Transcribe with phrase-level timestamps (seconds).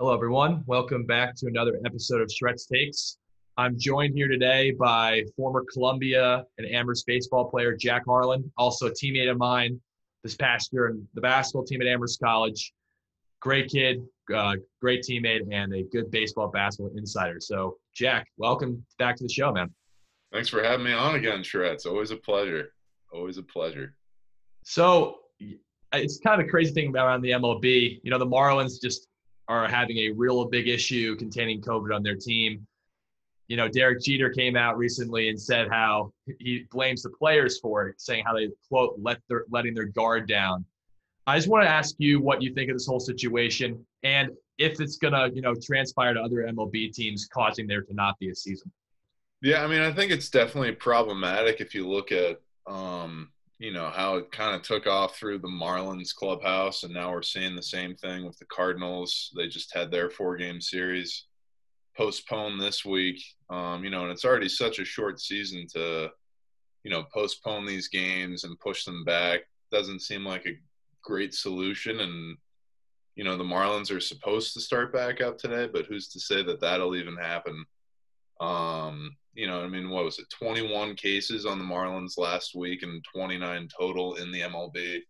[0.00, 0.62] Hello, everyone.
[0.66, 3.18] Welcome back to another episode of Shreds Takes.
[3.56, 8.90] I'm joined here today by former Columbia and Amherst baseball player Jack Harlan, also a
[8.92, 9.80] teammate of mine
[10.22, 12.72] this past year in the basketball team at Amherst College.
[13.40, 14.00] Great kid,
[14.32, 17.40] uh, great teammate, and a good baseball basketball insider.
[17.40, 19.68] So, Jack, welcome back to the show, man.
[20.32, 21.86] Thanks for having me on again, Shreds.
[21.86, 22.72] Always a pleasure.
[23.12, 23.96] Always a pleasure.
[24.62, 25.16] So,
[25.92, 27.98] it's kind of a crazy thing around the MLB.
[28.04, 29.07] You know, the Marlins just
[29.48, 32.66] are having a real big issue containing COVID on their team.
[33.48, 37.88] You know, Derek Jeter came out recently and said how he blames the players for
[37.88, 40.64] it, saying how they quote let their letting their guard down.
[41.26, 44.80] I just want to ask you what you think of this whole situation and if
[44.80, 48.34] it's gonna, you know, transpire to other MLB teams, causing there to not be a
[48.34, 48.70] season.
[49.40, 53.90] Yeah, I mean, I think it's definitely problematic if you look at um, you know
[53.90, 57.62] how it kind of took off through the Marlins clubhouse, and now we're seeing the
[57.62, 59.32] same thing with the Cardinals.
[59.36, 61.26] They just had their four-game series
[61.96, 63.20] postponed this week.
[63.50, 66.10] Um, you know, and it's already such a short season to,
[66.84, 69.40] you know, postpone these games and push them back
[69.72, 70.58] doesn't seem like a
[71.02, 72.00] great solution.
[72.00, 72.36] And
[73.16, 76.44] you know, the Marlins are supposed to start back up today, but who's to say
[76.44, 77.64] that that'll even happen?
[78.40, 80.28] Um, you know, I mean, what was it?
[80.30, 85.02] 21 cases on the Marlins last week and 29 total in the MLB.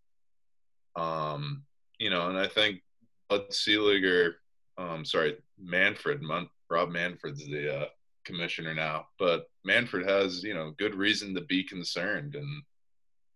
[0.97, 1.63] Um,
[1.99, 2.83] you know, and I think
[3.31, 4.37] Bud Selig or,
[4.77, 7.87] um, sorry, Manfred, Mon- Rob Manfred's the uh,
[8.27, 12.35] commissioner now, but Manfred has, you know, good reason to be concerned.
[12.35, 12.63] And,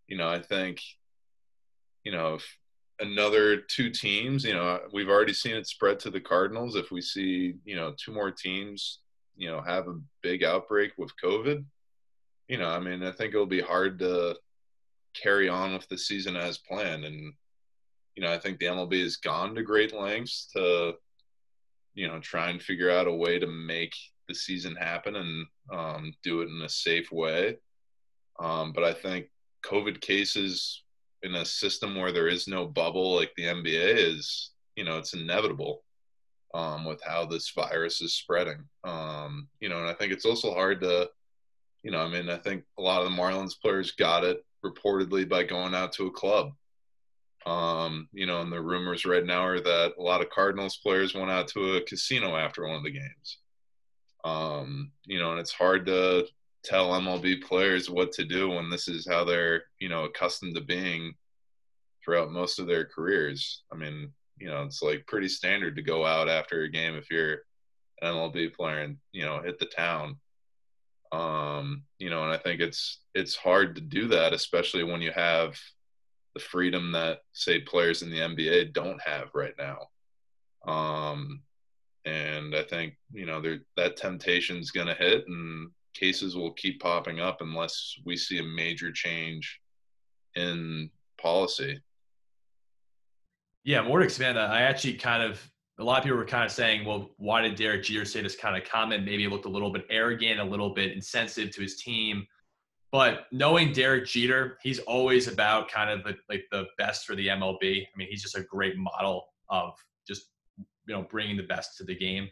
[0.09, 0.83] you know, I think,
[2.05, 2.59] you know, if
[3.01, 6.77] another two teams, you know, we've already seen it spread to the Cardinals.
[6.77, 8.98] If we see, you know, two more teams
[9.36, 11.64] you know have a big outbreak with COVID,
[12.48, 14.36] you know, I mean, I think it'll be hard to
[15.14, 17.05] carry on with the season as planned.
[17.05, 17.33] And
[18.14, 20.94] you know, I think the MLB has gone to great lengths to
[21.94, 23.95] you know try and figure out a way to make
[24.29, 27.57] the season happen and um, do it in a safe way.
[28.39, 29.30] Um, but I think
[29.64, 30.83] COVID cases
[31.23, 35.14] in a system where there is no bubble like the NBA is, you know, it's
[35.14, 35.84] inevitable
[36.55, 38.64] um, with how this virus is spreading.
[38.85, 41.08] Um, you know, and I think it's also hard to,
[41.83, 45.29] you know, I mean, I think a lot of the Marlins players got it reportedly
[45.29, 46.52] by going out to a club.
[47.45, 51.14] Um, you know, and the rumors right now are that a lot of Cardinals players
[51.14, 53.39] went out to a casino after one of the games.
[54.24, 56.27] Um, you know, and it's hard to
[56.63, 60.61] tell MLB players what to do when this is how they're, you know, accustomed to
[60.61, 61.14] being
[62.05, 63.63] throughout most of their careers.
[63.73, 67.11] I mean, you know, it's like pretty standard to go out after a game if
[67.11, 67.43] you're
[68.01, 70.17] an MLB player and you know hit the town.
[71.13, 75.13] Um, you know, and I think it's it's hard to do that, especially when you
[75.13, 75.59] have
[76.35, 79.89] the freedom that say players in the NBA don't have right now.
[80.67, 81.43] Um,
[82.05, 86.81] and I think you know there that temptation's going to hit, and cases will keep
[86.81, 89.61] popping up unless we see a major change
[90.35, 91.81] in policy.
[93.64, 94.50] Yeah, more to expand that.
[94.50, 95.40] I actually kind of
[95.78, 98.36] a lot of people were kind of saying, well, why did Derek Jeter say this
[98.36, 99.05] kind of comment?
[99.05, 102.27] Maybe it looked a little bit arrogant, a little bit insensitive to his team.
[102.92, 107.28] But knowing Derek Jeter, he's always about kind of the, like the best for the
[107.28, 107.83] MLB.
[107.83, 109.72] I mean, he's just a great model of
[110.06, 110.27] just
[110.86, 112.28] you know bringing the best to the game,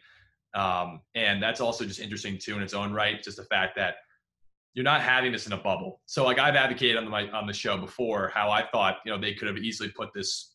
[0.53, 3.23] um, and that's also just interesting too in its own right.
[3.23, 3.95] Just the fact that
[4.75, 6.01] you're not having this in a bubble.
[6.05, 9.19] So like I've advocated on the on the show before how I thought you know
[9.19, 10.50] they could have easily put this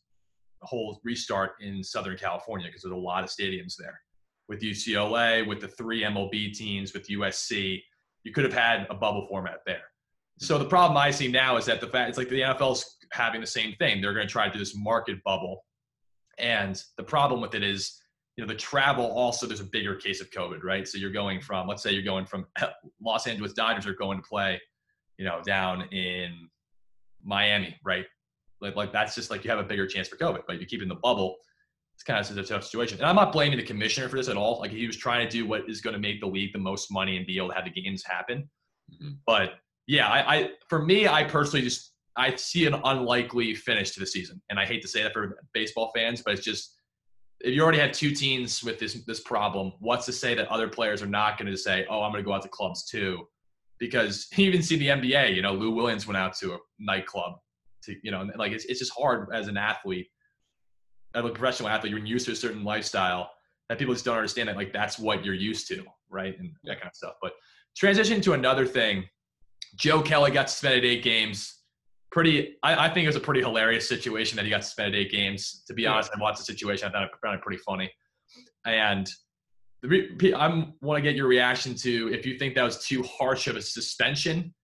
[0.62, 4.00] whole restart in Southern California because there's a lot of stadiums there.
[4.48, 7.82] With UCLA, with the three MLB teams, with USC,
[8.24, 9.82] you could have had a bubble format there.
[10.38, 13.40] So the problem I see now is that the fact it's like the NFL's having
[13.40, 14.00] the same thing.
[14.00, 15.64] They're going to try to do this market bubble,
[16.38, 17.98] and the problem with it is,
[18.36, 20.86] you know, the travel also there's a bigger case of COVID, right?
[20.86, 22.46] So you're going from, let's say you're going from
[23.00, 24.60] Los Angeles Dodgers are going to play,
[25.16, 26.48] you know, down in
[27.24, 28.04] Miami, right?
[28.60, 30.42] Like, like that's just like you have a bigger chance for COVID.
[30.46, 31.36] But you keep in the bubble,
[31.94, 32.98] it's kind of a tough situation.
[32.98, 34.60] And I'm not blaming the commissioner for this at all.
[34.60, 36.92] Like he was trying to do what is going to make the league the most
[36.92, 38.48] money and be able to have the games happen.
[38.92, 39.14] Mm-hmm.
[39.26, 39.54] But
[39.86, 44.06] yeah, I, I for me, I personally just I see an unlikely finish to the
[44.06, 44.42] season.
[44.50, 46.74] And I hate to say that for baseball fans, but it's just
[47.40, 50.68] if you already have two teams with this this problem, what's to say that other
[50.68, 53.26] players are not going to say, "Oh, I'm going to go out to clubs too,"
[53.78, 55.34] because you even see the NBA.
[55.34, 57.34] You know, Lou Williams went out to a nightclub
[57.86, 60.08] to you know like it's, it's just hard as an athlete
[61.14, 63.30] as a professional athlete you're used to a certain lifestyle
[63.68, 66.78] that people just don't understand that like that's what you're used to right and that
[66.80, 67.14] kind of stuff.
[67.20, 67.32] But
[67.76, 69.04] transition to another thing
[69.76, 71.52] joe kelly got suspended eight games.
[72.12, 75.10] Pretty I, I, think it was a pretty hilarious situation that he got suspended eight
[75.10, 75.64] games.
[75.66, 77.90] To be honest i watched the situation i thought it, found it pretty funny.
[78.64, 79.08] And
[79.84, 83.56] I want to get your reaction to if you think that was too harsh of
[83.56, 84.54] a suspension.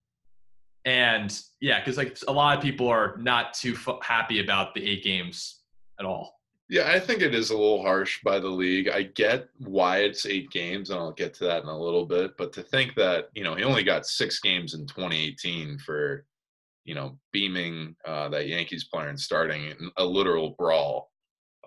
[0.85, 5.03] And yeah, because like a lot of people are not too happy about the eight
[5.03, 5.61] games
[5.99, 6.39] at all.
[6.69, 8.89] Yeah, I think it is a little harsh by the league.
[8.89, 12.35] I get why it's eight games, and I'll get to that in a little bit.
[12.37, 16.25] But to think that you know he only got six games in 2018 for
[16.83, 21.11] you know beaming uh, that Yankees player and starting a literal brawl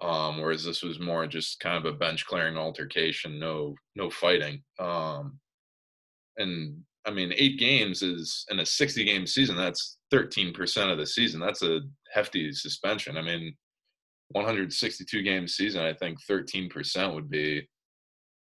[0.03, 4.63] um, whereas this was more just kind of a bench clearing altercation, no no fighting.
[4.79, 5.39] Um,
[6.37, 9.57] and I mean, eight games is in a 60 game season.
[9.57, 11.41] That's 13% of the season.
[11.41, 11.81] That's a
[12.13, 13.17] hefty suspension.
[13.17, 13.55] I mean,
[14.31, 15.83] 162 game season.
[15.83, 17.67] I think 13% would be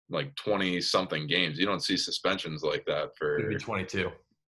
[0.09, 1.59] like 20 something games.
[1.59, 4.11] You don't see suspensions like that for Maybe 22.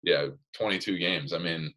[0.04, 1.34] Yeah, 22 games.
[1.34, 1.74] I mean,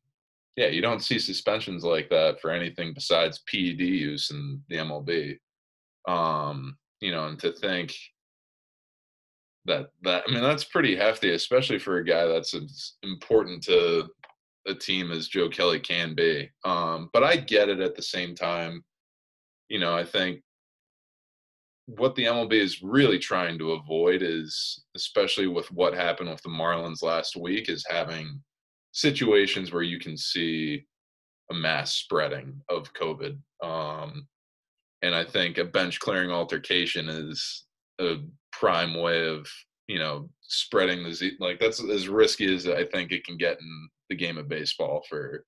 [0.57, 5.39] yeah, you don't see suspensions like that for anything besides PED use in the MLB.
[6.07, 7.95] Um, you know, and to think
[9.67, 14.09] that that I mean that's pretty hefty, especially for a guy that's as important to
[14.67, 16.51] a team as Joe Kelly can be.
[16.65, 18.85] Um, but I get it at the same time.
[19.69, 20.43] You know, I think
[21.87, 26.51] what the MLB is really trying to avoid is, especially with what happened with the
[26.51, 28.43] Marlins last week, is having
[28.93, 30.85] situations where you can see
[31.51, 33.39] a mass spreading of COVID.
[33.63, 34.27] Um,
[35.03, 37.65] and I think a bench clearing altercation is
[38.01, 38.17] a
[38.53, 39.47] prime way of
[39.87, 43.61] you know spreading the z- like that's as risky as I think it can get
[43.61, 45.45] in the game of baseball for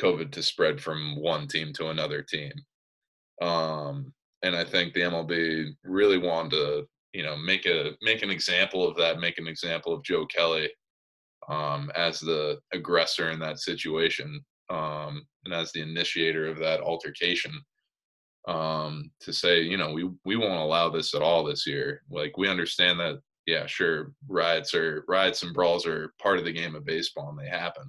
[0.00, 2.52] COVID to spread from one team to another team.
[3.42, 4.12] Um,
[4.42, 8.86] and I think the MLB really wanted to you know make a make an example
[8.86, 10.70] of that, make an example of Joe Kelly
[11.48, 14.40] um, as the aggressor in that situation
[14.70, 17.52] um, and as the initiator of that altercation
[18.48, 22.02] um, to say, you know, we we won't allow this at all this year.
[22.10, 26.52] Like we understand that, yeah, sure, riots are riots and brawls are part of the
[26.52, 27.84] game of baseball and they happen,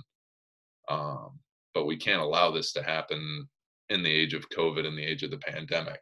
[0.89, 1.39] um,
[1.73, 3.47] but we can't allow this to happen
[3.89, 5.99] in the age of COVID, in the age of the pandemic.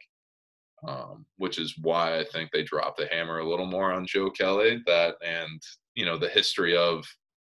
[0.86, 4.30] Um, which is why I think they dropped the hammer a little more on Joe
[4.30, 4.80] Kelly.
[4.86, 5.60] That and
[5.94, 7.04] you know the history of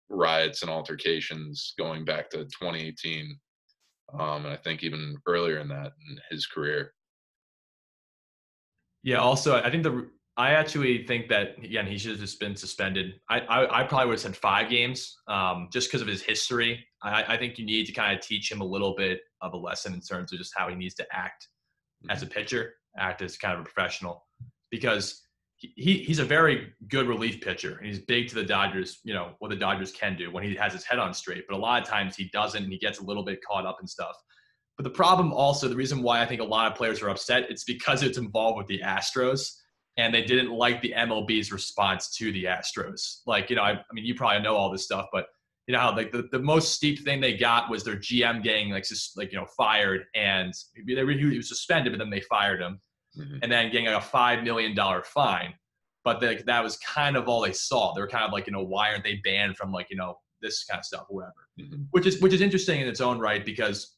[0.10, 3.38] riots and altercations going back to 2018.
[4.20, 6.94] Um, and I think even earlier in that in his career.
[9.04, 9.18] Yeah.
[9.18, 13.16] Also, I think the I actually think that again he should have just been suspended.
[13.30, 16.86] I I, I probably would have said five games, um, just because of his history.
[17.04, 19.58] I, I think you need to kind of teach him a little bit of a
[19.58, 21.50] lesson in terms of just how he needs to act
[22.10, 24.26] as a pitcher, act as kind of a professional,
[24.72, 25.24] because
[25.58, 29.32] he, he's a very good relief pitcher and he's big to the Dodgers, you know,
[29.40, 31.46] what the Dodgers can do when he has his head on straight.
[31.48, 33.78] But a lot of times he doesn't and he gets a little bit caught up
[33.82, 34.16] in stuff.
[34.78, 37.50] But the problem also, the reason why I think a lot of players are upset,
[37.50, 39.58] it's because it's involved with the Astros
[39.98, 43.20] and they didn't like the MLB's response to the Astros.
[43.28, 45.28] Like, you know, I, I mean, you probably know all this stuff, but
[45.68, 48.70] you know how like the, the most steep thing they got was their GM getting
[48.72, 50.54] like just like you know fired and
[50.86, 52.80] they were, he was suspended, but then they fired him
[53.18, 53.38] mm-hmm.
[53.42, 55.54] and then getting like a five million dollar fine.
[56.04, 57.94] But the, that was kind of all they saw.
[57.94, 60.18] They were kind of like, you know, why aren't they banned from like, you know,
[60.42, 61.34] this kind of stuff or whatever.
[61.60, 61.84] Mm-hmm.
[61.92, 63.96] Which is which is interesting in its own right because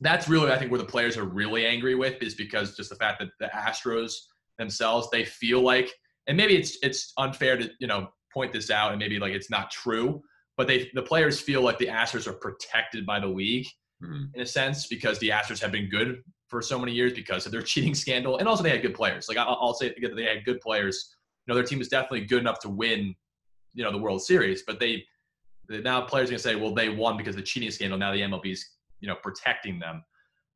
[0.00, 2.96] that's really I think where the players are really angry with is because just the
[2.96, 4.12] fact that the Astros
[4.58, 5.92] themselves they feel like
[6.26, 9.50] and maybe it's it's unfair to you know point this out and maybe like it's
[9.50, 10.22] not true
[10.56, 13.66] but they the players feel like the Astros are protected by the league
[14.02, 14.24] mm-hmm.
[14.34, 17.52] in a sense because the Astros have been good for so many years because of
[17.52, 19.28] their cheating scandal, and also they had good players.
[19.28, 21.14] Like I'll, I'll say they had good players.
[21.46, 23.14] You know, their team is definitely good enough to win,
[23.72, 24.62] you know, the World Series.
[24.66, 25.04] But they
[25.68, 27.98] now players are gonna say, well, they won because of the cheating scandal.
[27.98, 28.68] Now the MLB's
[29.00, 30.04] you know protecting them.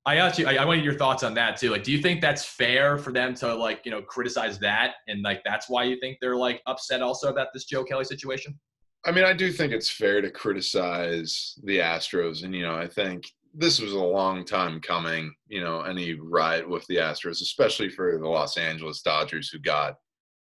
[0.07, 1.71] I actually I, I wanted your thoughts on that too.
[1.71, 5.23] Like, do you think that's fair for them to like you know criticize that, and
[5.23, 8.59] like that's why you think they're like upset also about this Joe Kelly situation?
[9.07, 12.87] I mean, I do think it's fair to criticize the Astros, and you know, I
[12.87, 13.25] think
[13.55, 18.19] this was a long time coming, you know, any riot with the Astros, especially for
[18.19, 19.95] the Los Angeles Dodgers, who got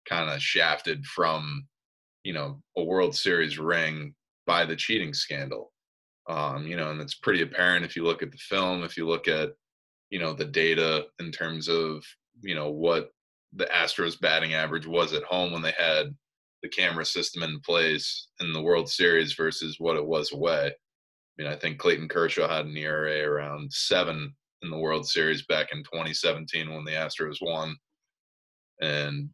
[0.08, 1.66] kind of shafted from,
[2.22, 4.14] you know, a World Series ring
[4.46, 5.69] by the cheating scandal.
[6.30, 9.06] Um, you know, and it's pretty apparent if you look at the film, if you
[9.06, 9.50] look at,
[10.10, 12.04] you know, the data in terms of,
[12.42, 13.10] you know, what
[13.54, 16.14] the Astros batting average was at home when they had
[16.62, 20.72] the camera system in place in the World Series versus what it was away
[21.40, 25.46] I mean, I think Clayton Kershaw had an ERA around seven in the World Series
[25.46, 27.76] back in 2017 when the Astros won,
[28.82, 29.30] and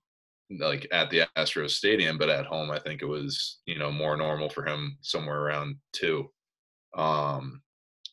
[0.51, 4.17] like at the Astros Stadium, but at home, I think it was you know more
[4.17, 6.31] normal for him somewhere around two.
[6.95, 7.63] Um,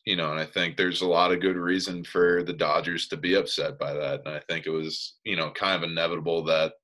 [0.04, 3.16] you know, and I think there's a lot of good reason for the Dodgers to
[3.16, 4.20] be upset by that.
[4.24, 6.74] And I think it was, you know, kind of inevitable that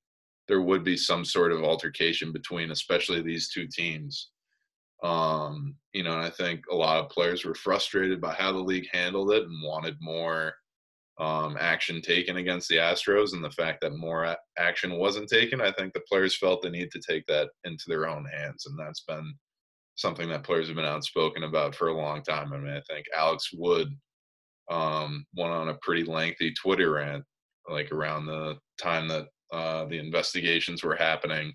[0.49, 4.31] there would be some sort of altercation between, especially these two teams.
[5.03, 8.59] Um, you know, and I think a lot of players were frustrated by how the
[8.59, 10.55] league handled it and wanted more
[11.19, 13.35] um, action taken against the Astros.
[13.35, 16.91] And the fact that more action wasn't taken, I think the players felt the need
[16.93, 18.67] to take that into their own hands.
[18.67, 19.35] And that's been
[20.01, 22.53] something that players have been outspoken about for a long time.
[22.53, 23.95] I mean, I think Alex Wood
[24.71, 27.25] um, went on a pretty lengthy Twitter rant,
[27.69, 31.53] like around the time that uh, the investigations were happening.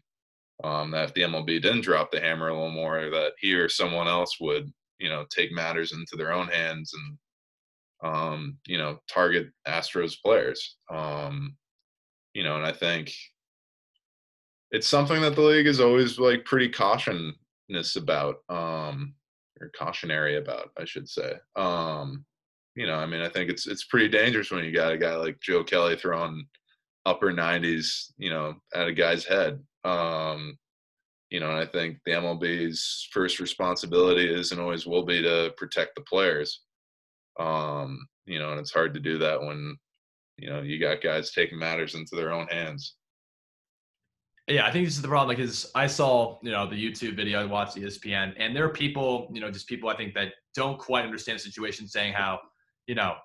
[0.64, 3.68] Um, that if the MLB didn't drop the hammer a little more, that he or
[3.68, 9.00] someone else would, you know, take matters into their own hands and, um, you know,
[9.10, 10.78] target Astros players.
[10.90, 11.58] Um,
[12.34, 13.14] you know, and I think
[14.72, 17.34] it's something that the league is always like pretty caution
[17.96, 19.14] about um
[19.62, 21.34] or cautionary about i should say.
[21.56, 22.26] Um
[22.76, 25.16] you know i mean i think it's it's pretty dangerous when you got a guy
[25.16, 26.46] like joe kelly throwing
[27.06, 29.64] upper 90s you know at a guy's head.
[29.84, 30.58] Um
[31.30, 35.54] you know and i think the mlb's first responsibility is and always will be to
[35.58, 36.62] protect the players.
[37.40, 39.78] Um you know and it's hard to do that when
[40.38, 42.96] you know you got guys taking matters into their own hands
[44.48, 45.36] yeah, I think this is the problem.
[45.36, 49.30] Because I saw, you know, the YouTube video, I watched ESPN, and there are people,
[49.34, 52.40] you know, just people I think that don't quite understand the situation, saying how,
[52.88, 53.16] you know,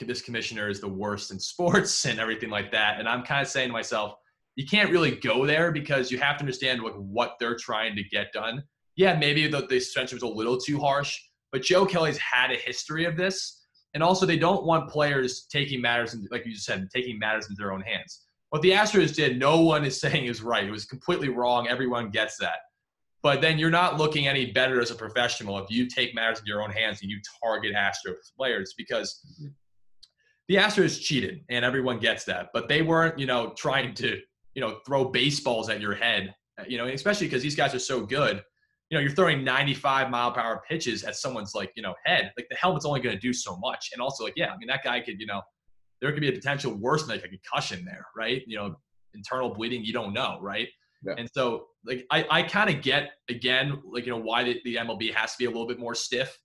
[0.00, 2.98] this commissioner is the worst in sports and everything like that.
[2.98, 4.14] And I'm kind of saying to myself,
[4.56, 8.02] you can't really go there because you have to understand what what they're trying to
[8.02, 8.62] get done.
[8.96, 11.18] Yeah, maybe the, the suspension was a little too harsh,
[11.52, 15.80] but Joe Kelly's had a history of this, and also they don't want players taking
[15.80, 18.26] matters, in, like you just said, taking matters into their own hands.
[18.50, 20.64] What the Astros did, no one is saying is right.
[20.64, 21.68] It was completely wrong.
[21.68, 22.58] Everyone gets that.
[23.22, 26.46] But then you're not looking any better as a professional if you take matters in
[26.46, 29.24] your own hands and you target Astros players because
[30.46, 32.50] the Astros cheated and everyone gets that.
[32.52, 34.20] But they weren't, you know, trying to,
[34.54, 36.34] you know, throw baseballs at your head,
[36.68, 38.42] you know, especially because these guys are so good.
[38.88, 42.32] You know, you're throwing 95 mile per hour pitches at someone's like, you know, head.
[42.36, 43.90] Like the helmet's only going to do so much.
[43.92, 45.42] And also, like, yeah, I mean, that guy could, you know,
[46.00, 48.42] there could be a potential worse than like a concussion there, right?
[48.46, 48.76] You know,
[49.14, 50.68] internal bleeding, you don't know, right?
[51.04, 51.14] Yeah.
[51.16, 54.76] And so, like, I, I kind of get again, like, you know, why the, the
[54.76, 56.38] MLB has to be a little bit more stiff.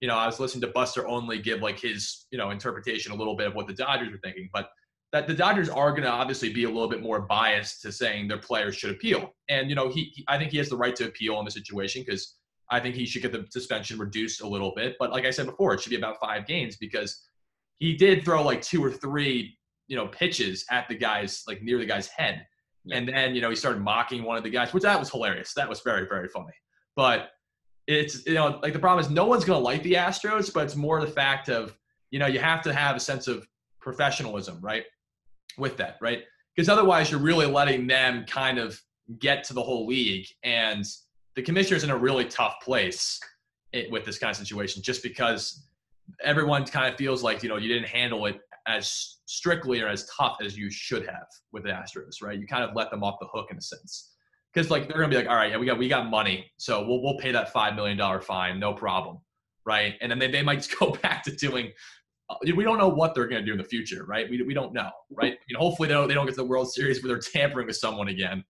[0.00, 3.14] You know, I was listening to Buster Olney give like his, you know, interpretation a
[3.14, 4.70] little bit of what the Dodgers were thinking, but
[5.12, 8.28] that the Dodgers are going to obviously be a little bit more biased to saying
[8.28, 9.34] their players should appeal.
[9.48, 11.50] And, you know, he, he I think he has the right to appeal in the
[11.50, 12.36] situation because
[12.70, 14.96] I think he should get the suspension reduced a little bit.
[14.98, 17.28] But like I said before, it should be about five games because
[17.78, 19.56] he did throw like two or three,
[19.88, 22.46] you know, pitches at the guy's like near the guy's head.
[22.84, 22.98] Yeah.
[22.98, 25.52] And then, you know, he started mocking one of the guys, which that was hilarious.
[25.54, 26.52] That was very, very funny.
[26.94, 27.30] But
[27.86, 30.64] it's, you know, like the problem is no one's going to like the Astros, but
[30.64, 31.76] it's more the fact of,
[32.10, 33.46] you know, you have to have a sense of
[33.80, 34.84] professionalism, right?
[35.58, 36.22] With that, right?
[36.54, 38.80] Because otherwise you're really letting them kind of
[39.18, 40.26] get to the whole league.
[40.42, 40.84] And
[41.34, 43.20] the commissioner's in a really tough place
[43.72, 45.65] eh, with this kind of situation just because
[46.22, 50.08] everyone kind of feels like you know you didn't handle it as strictly or as
[50.16, 52.38] tough as you should have with the Astros, right?
[52.38, 54.12] You kind of let them off the hook in a sense,
[54.52, 56.86] because like they're gonna be like, all right, yeah, we got we got money, so
[56.86, 59.18] we'll we'll pay that five million dollar fine, no problem,
[59.64, 59.94] right?
[60.00, 61.70] And then they, they might just go back to doing.
[62.28, 64.28] Uh, we don't know what they're gonna do in the future, right?
[64.28, 65.36] We, we don't know, right?
[65.48, 67.66] You know, hopefully they don't they don't get to the World Series where they're tampering
[67.66, 68.44] with someone again.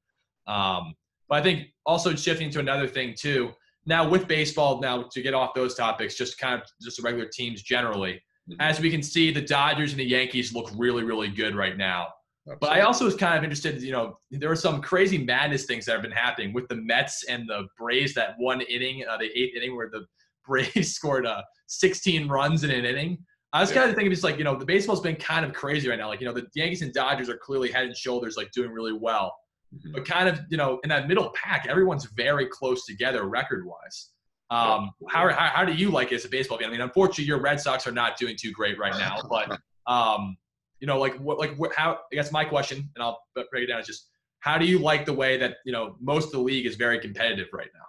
[0.47, 0.95] Um,
[1.29, 3.53] but I think also shifting to another thing too
[3.87, 7.29] now with baseball, now to get off those topics, just kind of just the regular
[7.29, 8.21] teams generally.
[8.51, 8.61] Mm-hmm.
[8.61, 12.09] As we can see, the Dodgers and the Yankees look really, really good right now.
[12.49, 12.59] Absolutely.
[12.61, 15.85] But I also was kind of interested, you know, there were some crazy madness things
[15.87, 18.15] that have been happening with the Mets and the Braves.
[18.15, 20.07] That one inning, uh, the eighth inning, where the
[20.47, 23.19] Braves scored uh, 16 runs in an inning.
[23.53, 23.79] I was yeah.
[23.79, 26.09] kind of thinking, just like you know, the baseball's been kind of crazy right now.
[26.09, 28.93] Like you know, the Yankees and Dodgers are clearly head and shoulders, like doing really
[28.93, 29.35] well.
[29.77, 29.93] Mm-hmm.
[29.93, 34.11] But kind of, you know, in that middle pack, everyone's very close together record wise.
[34.49, 36.69] Um, how, how, how do you like it as a baseball fan?
[36.69, 39.19] I mean, unfortunately, your Red Sox are not doing too great right now.
[39.29, 39.59] But
[39.91, 40.37] um,
[40.81, 41.99] you know, like what, like what, how?
[42.13, 43.81] I guess my question, and I'll break it down.
[43.81, 44.09] Is just
[44.41, 46.99] how do you like the way that you know most of the league is very
[46.99, 47.81] competitive right now?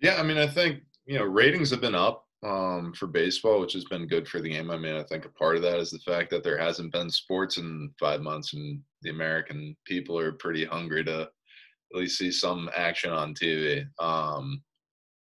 [0.00, 3.72] Yeah, I mean, I think you know ratings have been up um, for baseball, which
[3.72, 4.70] has been good for the game.
[4.70, 7.10] I mean, I think a part of that is the fact that there hasn't been
[7.10, 12.30] sports in five months, and the American people are pretty hungry to at least see
[12.30, 13.84] some action on TV.
[13.98, 14.62] Um,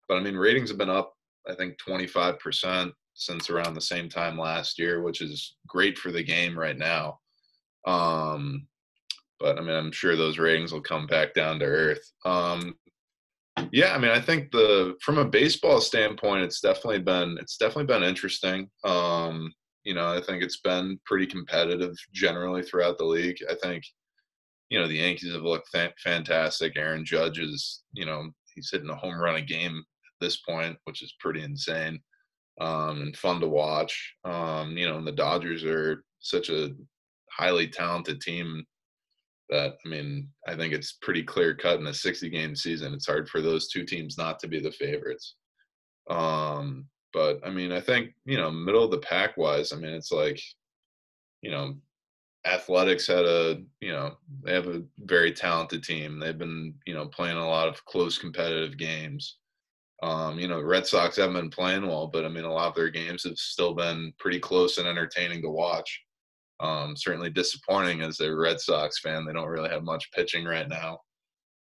[0.08, 1.14] but I mean, ratings have been up,
[1.50, 6.24] I think, 25% since around the same time last year, which is great for the
[6.24, 7.20] game right now.
[7.88, 8.68] Um,
[9.40, 12.12] but I mean, I'm sure those ratings will come back down to earth.
[12.26, 12.76] Um,
[13.72, 17.86] Yeah, I mean, I think the from a baseball standpoint, it's definitely been it's definitely
[17.86, 18.70] been interesting.
[18.84, 19.52] Um,
[19.84, 23.38] you know, I think it's been pretty competitive generally throughout the league.
[23.50, 23.84] I think,
[24.70, 25.70] you know, the Yankees have looked
[26.04, 26.74] fantastic.
[26.76, 30.78] Aaron Judge is, you know, he's hitting a home run a game at this point,
[30.84, 32.02] which is pretty insane
[32.60, 34.16] um, and fun to watch.
[34.26, 36.72] Um, you know, and the Dodgers are such a
[37.32, 38.66] highly talented team
[39.50, 42.94] that I mean, I think it's pretty clear cut in a 60 game season.
[42.94, 45.36] It's hard for those two teams not to be the favorites.
[46.10, 49.94] Um, but I mean, I think, you know, middle of the pack wise, I mean,
[49.94, 50.40] it's like,
[51.42, 51.76] you know,
[52.46, 56.20] athletics had a, you know, they have a very talented team.
[56.20, 59.38] They've been, you know, playing a lot of close competitive games.
[60.04, 62.76] Um, you know, Red Sox haven't been playing well, but I mean, a lot of
[62.76, 66.04] their games have still been pretty close and entertaining to watch.
[66.60, 69.26] Um, certainly disappointing as a Red Sox fan.
[69.26, 71.00] They don't really have much pitching right now.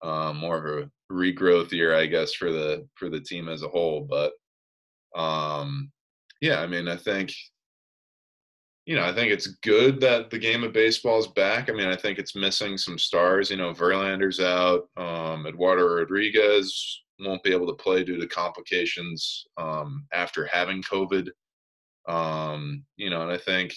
[0.02, 3.68] Um, more of a regrowth year, I guess, for the for the team as a
[3.68, 4.08] whole.
[4.10, 4.34] But
[5.20, 5.92] um,
[6.42, 7.34] yeah, I mean, I think
[8.88, 11.70] you know, I think it's good that the game of baseball is back.
[11.70, 13.52] I mean, I think it's missing some stars.
[13.52, 14.88] You know, Verlander's out.
[14.96, 21.30] Um, Eduardo Rodriguez won't be able to play due to complications um, after having COVID.
[22.08, 23.74] Um, you know, and I think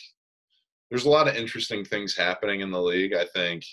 [0.91, 3.15] there's a lot of interesting things happening in the league.
[3.15, 3.65] I think,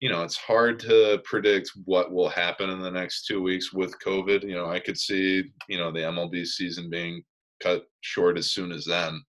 [0.00, 3.98] you know, it's hard to predict what will happen in the next two weeks with
[4.04, 4.42] COVID.
[4.42, 7.22] You know, I could see, you know, the MLB season being
[7.62, 9.22] cut short as soon as then.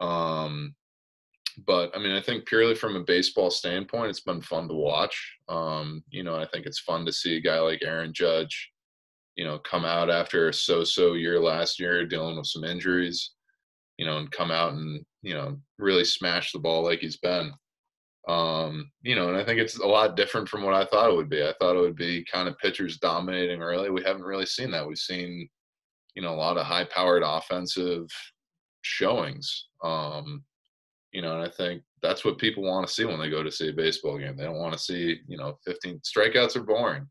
[0.00, 0.74] Um,
[1.66, 5.36] but I mean, I think purely from a baseball standpoint, it's been fun to watch.
[5.48, 8.72] Um, you know, I think it's fun to see a guy like Aaron Judge,
[9.36, 13.32] you know, come out after a so-so year last year, dealing with some injuries,
[13.96, 17.52] you know, and come out and you know really smash the ball like he's been.
[18.28, 21.16] Um, you know, and I think it's a lot different from what I thought it
[21.16, 21.42] would be.
[21.42, 23.90] I thought it would be kind of pitchers dominating early.
[23.90, 24.86] We haven't really seen that.
[24.86, 25.48] We've seen,
[26.14, 28.06] you know, a lot of high-powered offensive
[28.82, 29.66] showings.
[29.82, 30.44] Um,
[31.12, 33.50] you know, and I think that's what people want to see when they go to
[33.50, 34.36] see a baseball game.
[34.36, 37.06] They don't want to see, you know, 15 strikeouts are boring.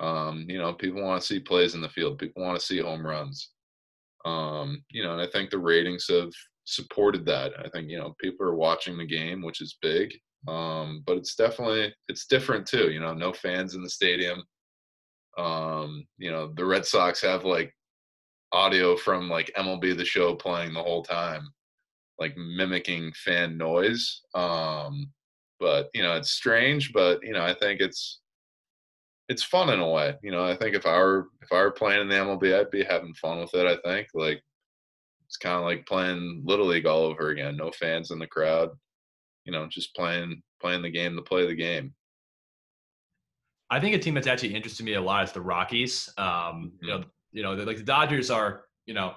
[0.00, 2.18] Um, you know, people want to see plays in the field.
[2.18, 3.50] People want to see home runs.
[4.26, 6.30] Um, you know, and I think the ratings have
[6.64, 7.52] supported that.
[7.58, 10.14] I think you know people are watching the game, which is big.
[10.46, 12.90] Um, but it's definitely it's different too.
[12.90, 14.42] You know, no fans in the stadium.
[15.38, 17.74] Um, you know, the Red Sox have like
[18.52, 21.48] audio from like MLB the Show playing the whole time,
[22.18, 24.22] like mimicking fan noise.
[24.34, 25.10] Um,
[25.60, 26.92] but you know, it's strange.
[26.92, 28.20] But you know, I think it's
[29.28, 30.14] it's fun in a way.
[30.22, 32.70] You know, I think if I were if I were playing in the MLB, I'd
[32.70, 33.66] be having fun with it.
[33.66, 34.42] I think like
[35.34, 37.56] it's kind of like playing little league all over again.
[37.56, 38.68] No fans in the crowd.
[39.44, 41.92] You know, just playing playing the game to play the game.
[43.68, 46.08] I think a team that's actually interested me a lot is the Rockies.
[46.18, 46.66] Um, mm-hmm.
[46.82, 48.66] You know, you know, like the Dodgers are.
[48.86, 49.14] You know,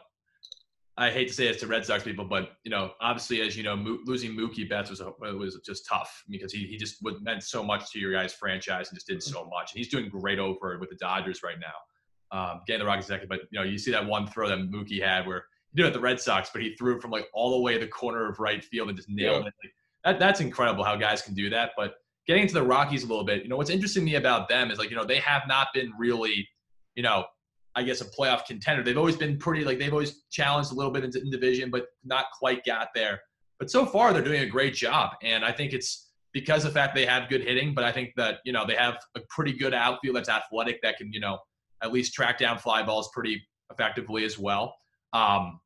[0.98, 3.62] I hate to say this to Red Sox people, but you know, obviously, as you
[3.62, 7.44] know, Mo- losing Mookie Betts was a, was just tough because he he just meant
[7.44, 9.72] so much to your guys' franchise and just did so much.
[9.72, 12.38] And he's doing great over with the Dodgers right now.
[12.38, 15.02] Um, getting the Rockies second, but you know, you see that one throw that Mookie
[15.02, 15.44] had where he
[15.78, 17.88] did it at the Red Sox, but he threw from like all the way the
[17.88, 19.50] corner of right field and just nailed yeah.
[19.50, 19.54] it.
[19.64, 21.72] Like, that that's incredible how guys can do that.
[21.78, 24.50] But getting into the Rockies a little bit, you know, what's interesting to me about
[24.50, 26.48] them is like you know they have not been really,
[26.96, 27.26] you know,
[27.76, 28.84] I guess, a playoff contender.
[28.84, 31.86] They've always been pretty like they've always challenged a little bit in, in division, but
[32.04, 33.22] not quite got there.
[33.60, 36.80] But so far, they're doing a great job, and I think it's because of the
[36.80, 37.74] fact they have good hitting.
[37.74, 40.98] But I think that you know they have a pretty good outfield that's athletic that
[40.98, 41.38] can you know
[41.84, 44.76] at least track down fly balls pretty effectively as well.
[45.14, 45.60] Um,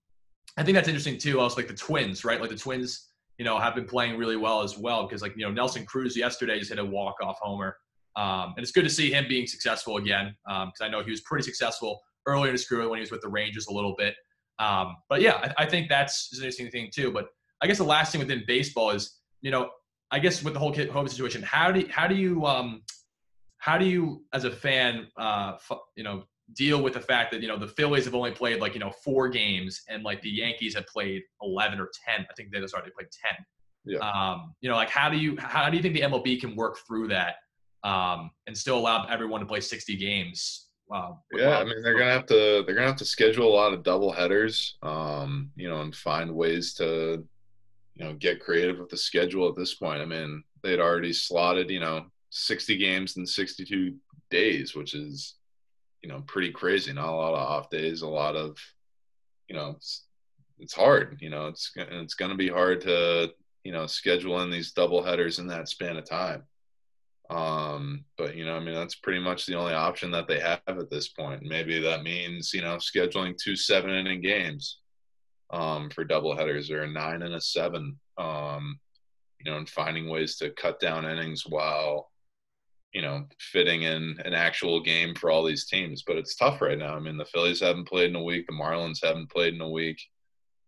[0.58, 1.40] I think that's interesting too.
[1.40, 2.40] Also, like the Twins, right?
[2.40, 5.46] Like the Twins, you know, have been playing really well as well because like you
[5.46, 7.78] know Nelson Cruz yesterday just hit a walk off homer.
[8.18, 11.12] Um, and it's good to see him being successful again because um, I know he
[11.12, 13.96] was pretty successful earlier in his career when he was with the Rangers a little
[13.98, 14.16] bit.
[14.60, 17.12] Um, but yeah, I, I, think that's an interesting thing too.
[17.12, 17.28] But
[17.62, 19.70] I guess the last thing within baseball is, you know,
[20.12, 22.84] I guess with the whole COVID situation, how do you, how do you um,
[23.58, 25.54] how do you as a fan, uh,
[25.96, 28.74] you know, deal with the fact that you know the Phillies have only played like
[28.74, 32.26] you know four games and like the Yankees have played eleven or ten.
[32.30, 33.46] I think they sorry they played ten.
[33.84, 34.00] Yeah.
[34.00, 36.78] Um, you know, like how do you how do you think the MLB can work
[36.88, 37.36] through that
[37.84, 40.68] um, and still allow everyone to play 60 games.
[40.88, 41.20] Wow.
[41.32, 43.82] Yeah, I mean they're gonna have to they're gonna have to schedule a lot of
[43.82, 47.26] double headers, um, you know, and find ways to,
[47.96, 50.02] you know, get creative with the schedule at this point.
[50.02, 53.96] I mean, they'd already slotted, you know, 60 games in 62
[54.30, 55.36] days, which is,
[56.02, 56.94] you know, pretty crazy.
[56.94, 58.58] Not a lot of off days, a lot of,
[59.48, 60.06] you know, it's,
[60.60, 61.18] it's hard.
[61.22, 63.32] You know, it's it's gonna be hard to,
[63.64, 66.44] you know, schedule in these double headers in that span of time.
[67.32, 70.62] Um, but you know, I mean, that's pretty much the only option that they have
[70.68, 71.44] at this point.
[71.44, 74.80] Maybe that means you know scheduling two seven inning games
[75.50, 78.00] um, for double headers or a nine and a seven.
[78.18, 78.80] Um,
[79.40, 82.11] you know, and finding ways to cut down innings while
[82.94, 86.04] you know fitting in an actual game for all these teams.
[86.06, 86.96] But it's tough right now.
[86.96, 88.46] I mean, the Phillies haven't played in a week.
[88.48, 90.02] The Marlins haven't played in a week.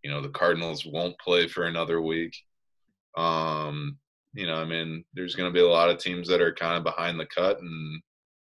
[0.03, 2.36] You know, the Cardinals won't play for another week.
[3.15, 3.97] Um,
[4.33, 6.77] you know, I mean, there's going to be a lot of teams that are kind
[6.77, 8.01] of behind the cut, and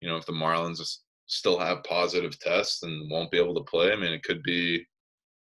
[0.02, 0.82] you know, if the Marlins
[1.28, 4.86] still have positive tests and won't be able to play, I mean, it could be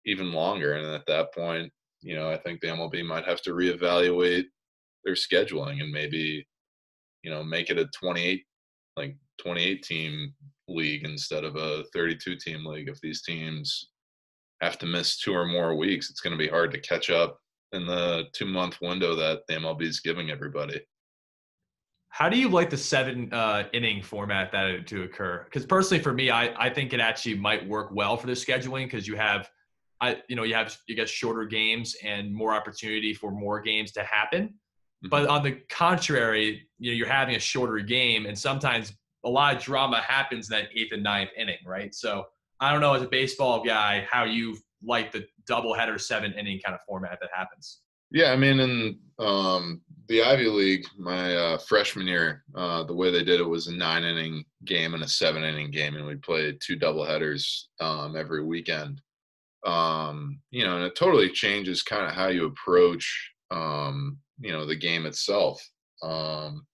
[0.06, 0.74] even longer.
[0.74, 1.72] And at that point,
[2.02, 4.46] you know, I think the MLB might have to reevaluate
[5.04, 6.46] their scheduling and maybe,
[7.24, 8.44] you know, make it a 28,
[8.98, 10.34] like 28 team
[10.68, 12.90] league instead of a 32 team league.
[12.90, 13.90] If these teams
[14.62, 17.40] have to miss two or more weeks, it's going to be hard to catch up
[17.72, 20.80] in the two month window that the MLB is giving everybody.
[22.10, 25.46] How do you like the seven uh, inning format that it, to occur?
[25.46, 28.84] Because personally, for me, I, I think it actually might work well for the scheduling
[28.84, 29.50] because you have,
[30.02, 33.94] I you know you have you get shorter games and more opportunity for more games
[33.94, 34.56] to happen.
[35.04, 35.10] Mm-hmm.
[35.10, 39.56] But on the contrary, you know you're having a shorter game and sometimes a lot
[39.56, 41.94] of drama happens in that eighth and ninth inning, right?
[41.94, 42.26] So
[42.60, 46.60] I don't know as a baseball guy how you like the double header seven inning
[46.64, 47.82] kind of format that happens.
[48.12, 53.10] Yeah, I mean, in um, the Ivy League, my uh, freshman year, uh, the way
[53.10, 56.16] they did it was a nine inning game and a seven inning game, and we
[56.16, 59.02] played two double headers um, every weekend.
[59.66, 64.66] Um, you know, and it totally changes kind of how you approach, um, you know,
[64.66, 65.62] the game itself.
[66.04, 66.66] Um,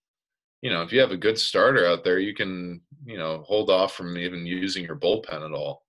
[0.62, 3.70] you know, if you have a good starter out there, you can, you know, hold
[3.70, 5.84] off from even using your bullpen at all.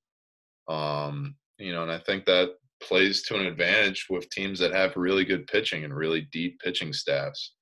[0.68, 2.50] Um, you know, and I think that
[2.82, 6.92] plays to an advantage with teams that have really good pitching and really deep pitching
[6.92, 7.54] staffs.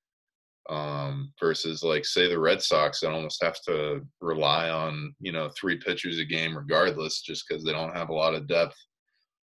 [0.69, 5.49] Um, versus like say the Red Sox that almost have to rely on you know
[5.57, 8.75] three pitchers a game regardless, just because they don't have a lot of depth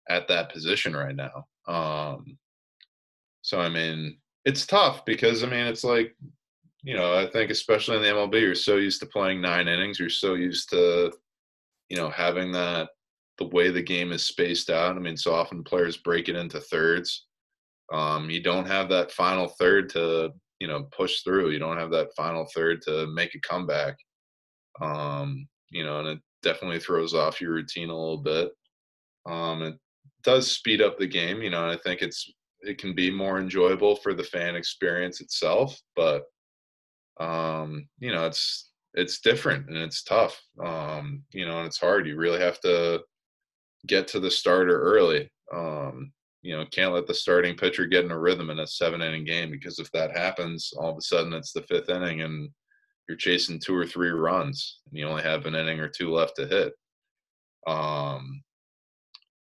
[0.10, 1.46] at that position right now.
[1.66, 2.38] Um,
[3.42, 4.18] so I mean,
[4.48, 6.16] it's tough because I mean it's like
[6.82, 10.00] you know I think especially in the MLB you're so used to playing nine innings,
[10.00, 11.12] you're so used to
[11.90, 12.90] you know having that
[13.40, 14.96] the way the game is spaced out.
[14.96, 17.28] I mean, so often players break it into thirds.
[17.94, 20.32] Um, you don't have that final third to
[20.62, 21.52] you know push through.
[21.52, 23.98] You don't have that final third to make a comeback.
[24.82, 28.52] Um, you know, and it definitely throws off your routine a little bit.
[29.26, 29.76] Um, it
[30.24, 33.40] does speed up the game, you know, and I think it's it can be more
[33.40, 36.24] enjoyable for the fan experience itself, but
[37.20, 40.42] um, you know, it's it's different and it's tough.
[40.64, 42.08] Um, you know, and it's hard.
[42.08, 43.04] You really have to
[43.86, 45.30] get to the starter early.
[45.54, 49.02] Um, you know, can't let the starting pitcher get in a rhythm in a seven
[49.02, 52.50] inning game because if that happens, all of a sudden it's the fifth inning and
[53.08, 56.36] you're chasing two or three runs and you only have an inning or two left
[56.38, 56.74] to hit.
[57.68, 58.44] Um,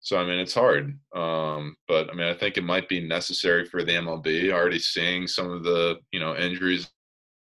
[0.02, 3.66] so I mean, it's hard, um, but I mean, I think it might be necessary
[3.66, 4.52] for the MLB.
[4.52, 6.90] Already seeing some of the you know injuries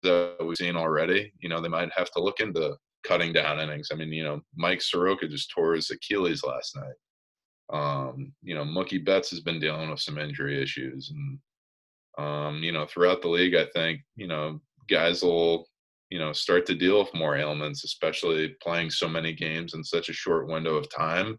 [0.02, 1.32] that we've seen already.
[1.38, 3.88] You know, they might have to look into cutting down innings.
[3.92, 6.94] I mean, you know, Mike Soroka just tore his Achilles last night.
[7.72, 11.38] Um, you know, Mookie Betts has been dealing with some injury issues, and
[12.26, 15.66] um, you know, throughout the league, I think you know guys will
[16.08, 20.08] you know start to deal with more ailments, especially playing so many games in such
[20.08, 21.38] a short window of time.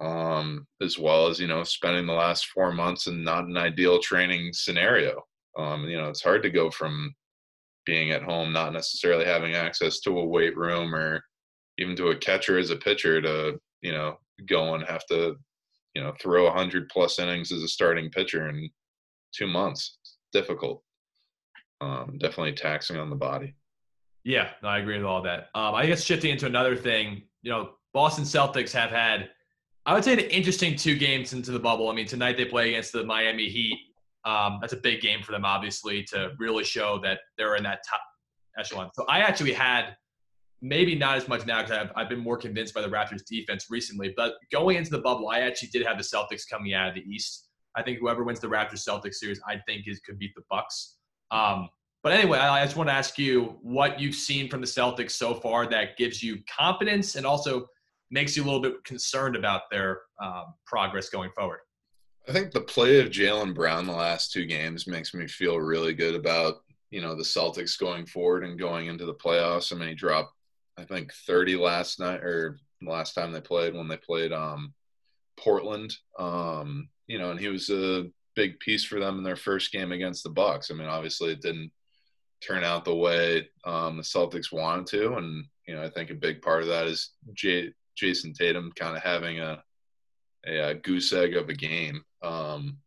[0.00, 3.98] Um, as well as you know, spending the last four months in not an ideal
[3.98, 5.22] training scenario.
[5.56, 7.14] Um, you know, it's hard to go from
[7.86, 11.24] being at home, not necessarily having access to a weight room or
[11.78, 15.36] even to a catcher as a pitcher to, you know, go and have to,
[15.94, 18.68] you know, throw 100 plus innings as a starting pitcher in
[19.34, 19.98] two months.
[20.02, 20.82] It's difficult.
[21.80, 23.54] Um, definitely taxing on the body.
[24.24, 25.50] Yeah, I agree with all that.
[25.54, 29.30] Um, I guess shifting into another thing, you know, Boston Celtics have had,
[29.86, 31.88] I would say, the interesting two games into the bubble.
[31.88, 33.78] I mean, tonight they play against the Miami Heat.
[34.24, 37.80] Um, that's a big game for them, obviously, to really show that they're in that
[37.88, 38.00] top
[38.58, 38.90] echelon.
[38.94, 39.96] So I actually had
[40.60, 43.66] maybe not as much now because I've, I've been more convinced by the Raptors defense
[43.70, 44.12] recently.
[44.16, 47.02] But going into the bubble, I actually did have the Celtics coming out of the
[47.02, 47.48] East.
[47.76, 50.96] I think whoever wins the Raptors Celtics series, I think is could beat the Bucks.
[51.30, 51.68] Um,
[52.02, 55.34] but anyway, I just want to ask you what you've seen from the Celtics so
[55.34, 57.68] far that gives you confidence and also
[58.10, 61.60] makes you a little bit concerned about their um, progress going forward.
[62.28, 65.94] I think the play of Jaylen Brown the last two games makes me feel really
[65.94, 66.56] good about
[66.90, 69.72] you know the Celtics going forward and going into the playoffs.
[69.72, 70.32] I mean, he dropped
[70.78, 74.74] I think 30 last night or last time they played when they played um,
[75.36, 75.94] Portland.
[76.18, 79.92] Um, you know, and he was a big piece for them in their first game
[79.92, 80.70] against the Bucks.
[80.70, 81.72] I mean, obviously it didn't
[82.42, 86.14] turn out the way um, the Celtics wanted to, and you know I think a
[86.14, 89.62] big part of that is J- Jayson Tatum kind of having a,
[90.46, 92.02] a, a goose egg of a game.
[92.22, 92.78] Um,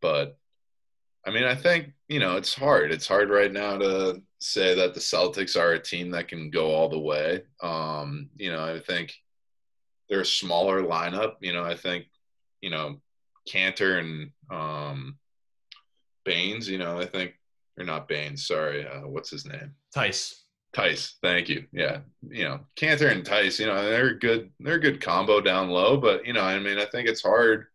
[0.00, 0.38] but
[1.26, 2.92] I mean, I think you know it's hard.
[2.92, 6.70] It's hard right now to say that the Celtics are a team that can go
[6.70, 7.42] all the way.
[7.62, 9.14] Um, you know, I think
[10.08, 11.34] they're a smaller lineup.
[11.40, 12.06] You know, I think
[12.60, 13.00] you know
[13.48, 15.18] Kanter and um,
[16.24, 16.68] Baynes.
[16.68, 17.34] You know, I think
[17.78, 18.46] or not Baynes.
[18.46, 19.74] Sorry, uh, what's his name?
[19.94, 20.44] Theis.
[20.72, 21.66] Theis, thank you.
[21.72, 23.58] Yeah, you know, Kanter and Theis.
[23.58, 24.50] You know, they're good.
[24.60, 27.66] They're a good combo down low, but you know, I mean, I think it's hard.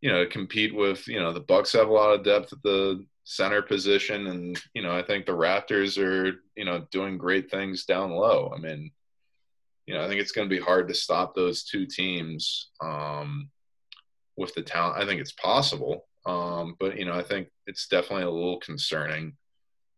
[0.00, 2.62] You know, to compete with you know the Bucks have a lot of depth at
[2.62, 7.50] the center position, and you know, I think the Raptors are you know doing great
[7.50, 8.52] things down low.
[8.54, 8.90] I mean,
[9.86, 13.48] you know, I think it's going to be hard to stop those two teams um,
[14.36, 15.02] with the talent.
[15.02, 19.34] I think it's possible, um, but you know, I think it's definitely a little concerning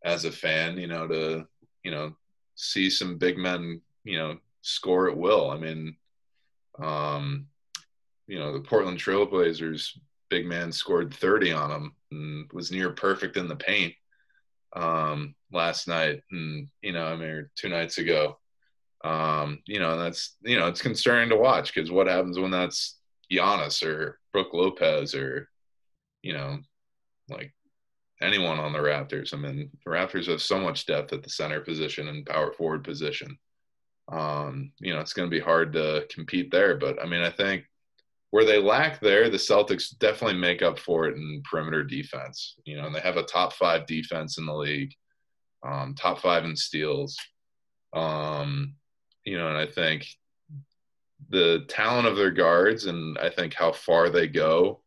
[0.04, 0.78] as a fan.
[0.78, 1.46] You know, to
[1.84, 2.14] you know
[2.56, 5.50] see some big men you know score at will.
[5.50, 5.96] I mean,
[6.78, 7.46] um,
[8.26, 9.98] you know, the Portland Trailblazers
[10.30, 13.94] big man scored 30 on them and was near perfect in the paint
[14.74, 18.38] um, last night, and you know, I mean, two nights ago.
[19.04, 22.98] Um, you know, that's you know, it's concerning to watch because what happens when that's
[23.30, 25.48] Giannis or Brook Lopez or
[26.22, 26.58] you know,
[27.28, 27.52] like
[28.20, 29.34] anyone on the Raptors.
[29.34, 32.84] I mean, the Raptors have so much depth at the center position and power forward
[32.84, 33.38] position.
[34.10, 36.76] Um, you know, it's going to be hard to compete there.
[36.76, 37.64] But I mean, I think
[38.30, 42.56] where they lack there, the Celtics definitely make up for it in perimeter defense.
[42.64, 44.92] You know, and they have a top five defense in the league,
[45.66, 47.16] um, top five in steals.
[47.92, 48.74] Um,
[49.24, 50.06] you know, and I think
[51.30, 54.82] the talent of their guards and I think how far they go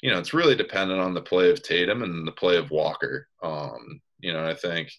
[0.00, 3.28] you know, it's really dependent on the play of Tatum and the play of Walker.
[3.42, 4.90] Um, you know, I think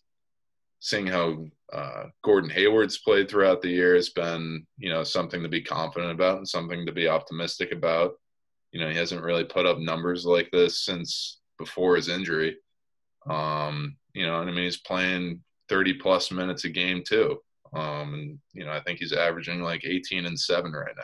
[0.79, 5.49] seeing how uh, Gordon Hayward's played throughout the year has been, you know, something to
[5.49, 8.13] be confident about and something to be optimistic about.
[8.71, 12.57] You know, he hasn't really put up numbers like this since before his injury.
[13.29, 17.37] Um, you know, and I mean, he's playing 30 plus minutes a game too.
[17.73, 21.03] Um, and, you know, I think he's averaging like 18 and seven right now.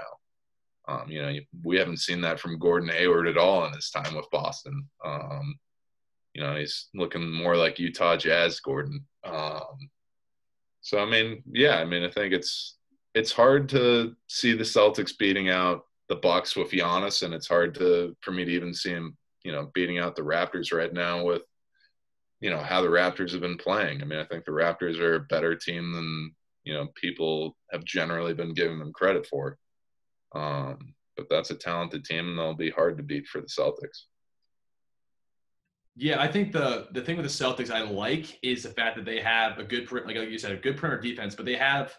[0.87, 4.15] Um, you know, we haven't seen that from Gordon Hayward at all in his time
[4.15, 4.87] with Boston.
[5.03, 5.55] Um,
[6.33, 9.05] you know, he's looking more like Utah Jazz Gordon.
[9.23, 9.89] Um,
[10.81, 12.77] so I mean, yeah, I mean, I think it's
[13.15, 17.73] it's hard to see the Celtics beating out the Bucks with Giannis, and it's hard
[17.75, 21.23] to for me to even see him, you know, beating out the Raptors right now
[21.23, 21.41] with,
[22.41, 24.01] you know, how the Raptors have been playing.
[24.01, 27.83] I mean, I think the Raptors are a better team than you know people have
[27.85, 29.57] generally been giving them credit for.
[30.35, 34.03] Um, but that's a talented team, and they'll be hard to beat for the Celtics.
[35.95, 39.05] Yeah, I think the the thing with the Celtics I like is the fact that
[39.05, 41.95] they have a good, like you said, a good perimeter defense, but they have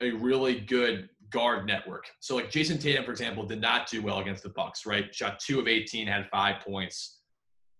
[0.00, 2.06] a really good guard network.
[2.20, 4.86] So like Jayson Tatum, for example, did not do well against the Bucks.
[4.86, 7.20] Right, shot two of eighteen, had five points.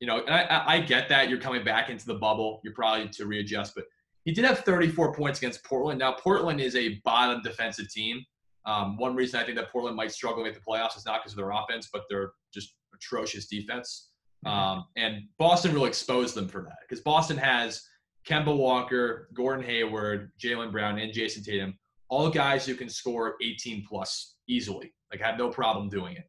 [0.00, 2.60] You know, and I, I get that you're coming back into the bubble.
[2.62, 3.84] You're probably to readjust, but
[4.24, 5.98] he did have 34 points against Portland.
[5.98, 8.24] Now Portland is a bottom defensive team.
[8.66, 11.22] Um, one reason I think that Portland might struggle to make the playoffs is not
[11.22, 14.10] because of their offense, but their just atrocious defense.
[14.46, 14.56] Mm-hmm.
[14.56, 17.82] Um, and Boston really exposed them for that because Boston has
[18.26, 23.84] Kemba Walker, Gordon Hayward, Jaylen Brown, and Jayson Tatum, all guys who can score 18
[23.88, 26.24] plus easily, like have no problem doing it.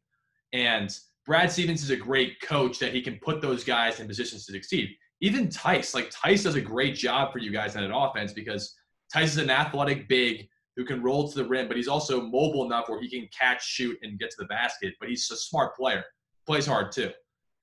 [0.52, 0.96] And
[1.26, 4.52] Brad Stevens is a great coach that he can put those guys in positions to
[4.52, 4.90] succeed.
[5.20, 8.74] Even Theis, like Theis does a great job for you guys in an offense because
[9.12, 12.64] Theis is an athletic big who can roll to the rim, but he's also mobile
[12.64, 14.94] enough where he can catch, shoot, and get to the basket.
[15.00, 16.04] But he's a smart player,
[16.46, 17.10] plays hard too.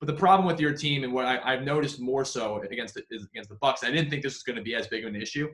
[0.00, 3.02] But the problem with your team, and what I, have noticed more so against the,
[3.32, 5.20] against the Bucks, I didn't think this was going to be as big of an
[5.20, 5.48] issue.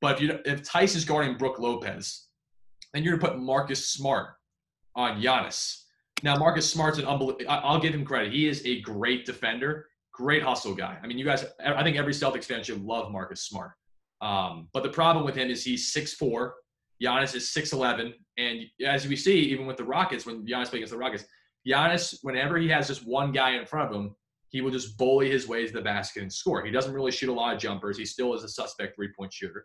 [0.00, 2.28] But if you if Theis is guarding Brook Lopez,
[2.92, 4.34] then you're going to put Marcus Smart
[4.94, 5.84] on Giannis.
[6.22, 7.46] Now Marcus Smart's an unbelievable.
[7.48, 8.32] I'll give him credit.
[8.32, 10.98] He is a great defender, great hustle guy.
[11.02, 11.44] I mean, you guys.
[11.64, 13.72] I think every Celtics fan should love Marcus Smart.
[14.20, 16.50] Um, but the problem with him is he's 6'4",
[17.02, 18.12] Giannis is 6'11.
[18.38, 21.24] And as we see, even with the Rockets, when Giannis plays against the Rockets,
[21.66, 24.14] Giannis, whenever he has just one guy in front of him,
[24.48, 26.64] he will just bully his way to the basket and score.
[26.64, 27.96] He doesn't really shoot a lot of jumpers.
[27.96, 29.64] He still is a suspect three point shooter.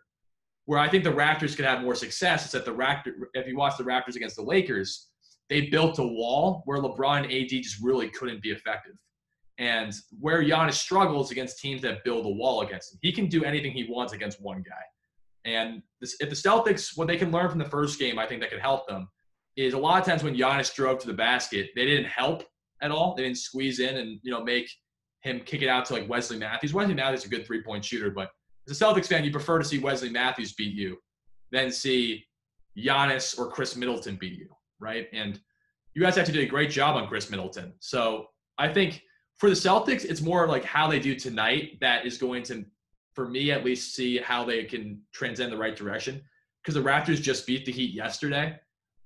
[0.64, 3.56] Where I think the Raptors could have more success is that the Raptor, if you
[3.56, 5.08] watch the Raptors against the Lakers,
[5.48, 8.94] they built a wall where LeBron and AD just really couldn't be effective.
[9.58, 13.44] And where Giannis struggles against teams that build a wall against him, he can do
[13.44, 14.82] anything he wants against one guy.
[15.46, 18.40] And this, if the Celtics, what they can learn from the first game, I think
[18.42, 19.08] that could help them,
[19.56, 22.42] is a lot of times when Giannis drove to the basket, they didn't help
[22.82, 23.14] at all.
[23.14, 24.68] They didn't squeeze in and you know make
[25.22, 26.74] him kick it out to like Wesley Matthews.
[26.74, 28.30] Wesley Matthews is a good three point shooter, but
[28.68, 30.98] as a Celtics fan, you prefer to see Wesley Matthews beat you
[31.52, 32.24] than see
[32.76, 34.48] Giannis or Khris Middleton beat you,
[34.80, 35.06] right?
[35.12, 35.40] And
[35.94, 37.72] you guys to do a great job on Khris Middleton.
[37.80, 38.26] So
[38.58, 39.02] I think
[39.38, 42.64] for the Celtics, it's more like how they do tonight that is going to,
[43.16, 46.22] for me at least, see how they can transcend the right direction.
[46.62, 48.58] Because the Raptors just beat the Heat yesterday.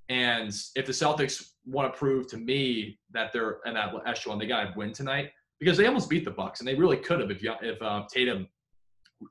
[0.08, 4.46] And if the Celtics want to prove to me that they're in that echelon, they
[4.46, 7.30] got to win tonight because they almost beat the Bucks, and they really could have
[7.30, 8.48] if if uh, Tatum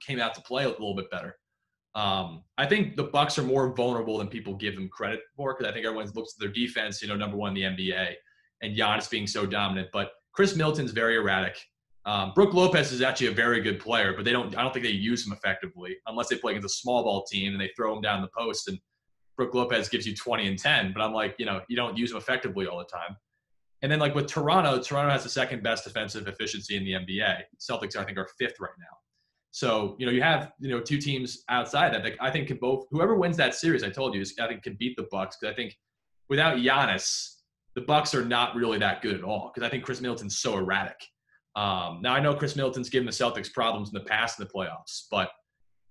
[0.06, 1.36] came out to play a little bit better.
[1.96, 5.70] Um, I think the Bucks are more vulnerable than people give them credit for because
[5.70, 8.14] I think everyone looks at their defense, you know, number one in the NBA,
[8.62, 9.90] and Giannis being so dominant.
[9.92, 11.58] But Khris Middleton's very erratic.
[12.10, 14.58] Um, Brook Lopez is actually a very good player, but they don't.
[14.58, 17.52] I don't think they use him effectively unless they play against a small ball team
[17.52, 18.68] and they throw him down the post.
[18.68, 18.80] And
[19.38, 22.10] Brook Lopez gives you 20 and 10, but I'm like, you know, you don't use
[22.10, 23.16] him effectively all the time.
[23.84, 27.44] And then like with Toronto, Toronto has the second best defensive efficiency in the NBA.
[27.60, 28.98] Celtics, I think, are fifth right now.
[29.52, 32.88] So you know you have you know two teams outside that I think can both
[32.90, 35.54] whoever wins that series I told you is I think can beat the Bucks because
[35.54, 35.78] I think
[36.28, 37.36] without Giannis
[37.76, 40.58] the Bucks are not really that good at all because I think Khris Middleton's so
[40.58, 41.00] erratic.
[41.60, 44.54] Um, now I know Khris Middleton's given the Celtics problems in the past in the
[44.54, 45.30] playoffs, but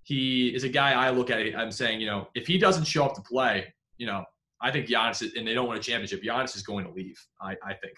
[0.03, 1.41] he is a guy I look at.
[1.55, 4.25] I'm saying you know if he doesn't show up to play, you know
[4.63, 6.23] I think Giannis and they don't win a championship.
[6.23, 7.19] Giannis is going to leave.
[7.43, 7.97] I, I think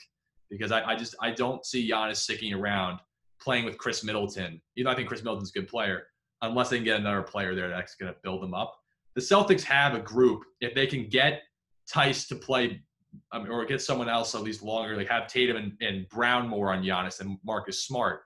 [0.50, 2.98] because I, I just I don't see Giannis sticking around
[3.40, 4.60] playing with Khris Middleton.
[4.74, 6.08] You know, I think Khris Middleton's a good player,
[6.42, 8.76] unless they can get another player there that's going to build them up.
[9.14, 10.42] The Celtics have a group.
[10.60, 11.42] If they can get
[11.88, 12.82] Theis to play
[13.32, 16.82] or get someone else at least longer, like have Tatum and, and Brown more on
[16.82, 18.22] Giannis and Marcus Smart,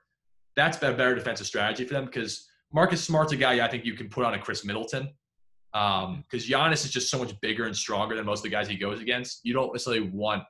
[0.55, 3.93] that's a better defensive strategy for them because Marcus Smart's a guy I think you
[3.93, 5.09] can put on a Khris Middleton.
[5.71, 8.67] Because um, Giannis is just so much bigger and stronger than most of the guys
[8.67, 9.41] he goes against.
[9.43, 10.43] You don't necessarily want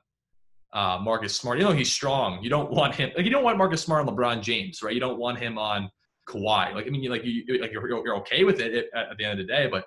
[0.72, 1.58] uh, Marcus Smart.
[1.58, 2.42] You know he's strong.
[2.42, 4.94] You don't want him like you don't want Marcus Smart on LeBron James, right?
[4.94, 5.90] You don't want him on
[6.28, 6.74] Kawhi.
[6.74, 9.24] Like I mean, you like you like you're, you're okay with it at, at the
[9.24, 9.84] end of the day, but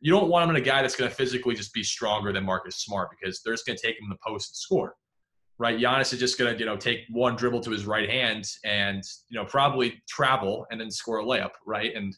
[0.00, 2.44] you don't want him in a guy that's going to physically just be stronger than
[2.44, 4.96] Marcus Smart because they're just going to take him in the post and score,
[5.58, 5.78] right?
[5.78, 9.04] Giannis is just going to you know take one dribble to his right hand and
[9.28, 11.94] you know probably travel and then score a layup, right?
[11.94, 12.16] And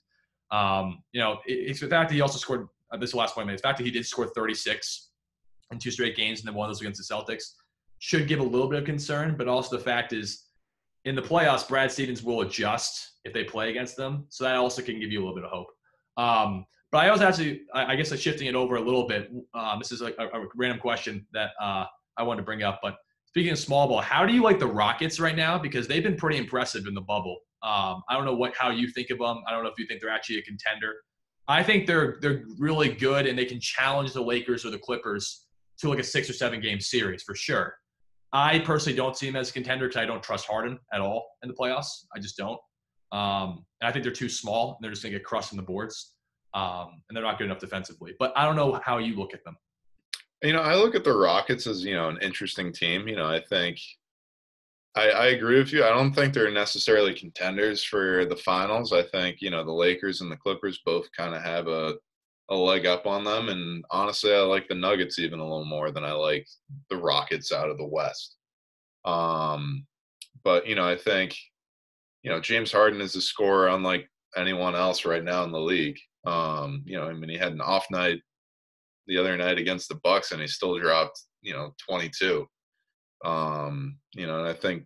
[0.50, 3.48] um, you know it's the fact that he also scored uh, this last point.
[3.48, 5.10] The fact that he did score 36
[5.72, 7.54] in two straight games and then one of those against the Celtics
[7.98, 10.46] should give a little bit of concern, but also the fact is
[11.04, 14.26] in the playoffs, Brad Stevens will adjust if they play against them.
[14.28, 15.68] So that also can give you a little bit of hope.
[16.16, 19.33] Um, but I was actually, I guess, shifting it over a little bit.
[19.55, 21.87] Um, this is a, a, random question that uh,
[22.18, 22.81] I wanted to bring up.
[22.83, 25.59] But speaking of small ball, how do you like the Rockets right now?
[25.59, 27.38] Because they've been pretty impressive in the bubble.
[27.62, 29.42] Um, I don't know what how you think of them.
[29.48, 30.94] I don't know if you think they're actually a contender.
[31.48, 35.46] I think they're they're really good and they can challenge the Lakers or the Clippers
[35.78, 37.74] to like a six or seven game series for sure.
[38.35, 41.26] I personally don't see them as a contender because I don't trust Harden at all
[41.42, 42.05] in the playoffs.
[42.14, 42.59] I just don't.
[43.12, 45.59] Um, and I think they're too small and they're just going to get crushed on
[45.59, 46.12] the boards.
[46.54, 48.14] Um, and they're not good enough defensively.
[48.18, 49.56] But I don't know how you look at them.
[50.42, 53.06] You know, I look at the Rockets as, you know, an interesting team.
[53.06, 53.78] You know, I think
[54.94, 55.84] I, I agree with you.
[55.84, 58.92] I don't think they're necessarily contenders for the finals.
[58.92, 61.94] I think, you know, the Lakers and the Clippers both kind of have a
[62.50, 63.48] a leg up on them.
[63.48, 66.46] And honestly, I like the Nuggets even a little more than I like
[66.90, 68.36] the Rockets out of the West.
[69.04, 69.86] Um,
[70.44, 71.36] but you know, I think
[72.22, 75.98] you know James Harden is a scorer unlike anyone else right now in the league.
[76.24, 78.20] Um, you know, I mean, he had an off night
[79.06, 82.46] the other night against the Bucks, and he still dropped you know 22.
[83.24, 84.85] Um, you know, and I think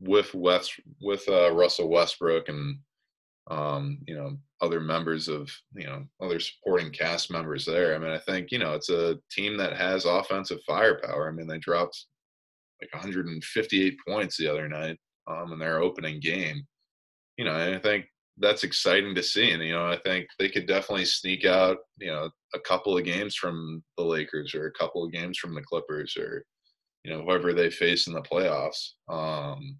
[0.00, 2.78] with West with uh, Russell Westbrook and
[3.50, 7.94] um, you know, other members of, you know, other supporting cast members there.
[7.94, 11.28] I mean, I think, you know, it's a team that has offensive firepower.
[11.28, 12.06] I mean, they dropped
[12.80, 16.66] like 158 points the other night um, in their opening game.
[17.36, 18.06] You know, and I think
[18.38, 19.50] that's exciting to see.
[19.52, 23.04] And, you know, I think they could definitely sneak out, you know, a couple of
[23.04, 26.44] games from the Lakers or a couple of games from the Clippers or,
[27.04, 28.90] you know, whoever they face in the playoffs.
[29.08, 29.78] Um,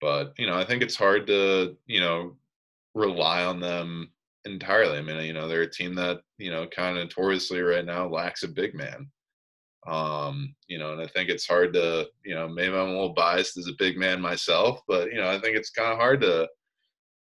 [0.00, 2.36] but, you know, I think it's hard to, you know,
[2.94, 4.10] rely on them
[4.44, 4.98] entirely.
[4.98, 8.08] I mean, you know, they're a team that, you know, kind of notoriously right now
[8.08, 9.08] lacks a big man.
[9.86, 13.14] Um, you know, and I think it's hard to, you know, maybe I'm a little
[13.14, 16.20] biased as a big man myself, but you know, I think it's kind of hard
[16.22, 16.48] to,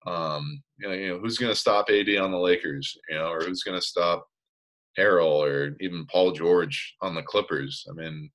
[0.06, 3.30] um, you know, you know, who's going to stop AD on the Lakers, you know,
[3.32, 4.26] or who's going to stop
[4.98, 7.86] Harrell or even Paul George on the Clippers.
[7.90, 8.30] I mean,